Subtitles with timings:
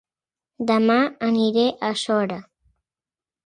[0.71, 0.95] Dema
[1.29, 2.41] aniré a Sora